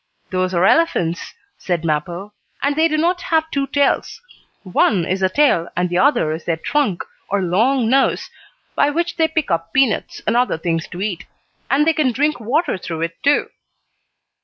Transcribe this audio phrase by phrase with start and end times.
[0.31, 4.19] "Those are elephants," said Mappo, "and they do not have two tails.
[4.63, 8.31] One is a tail, and the other is their trunk, or long nose,
[8.73, 11.27] by which they pick up peanuts, and other things to eat,
[11.69, 13.51] and they can drink water through it, too."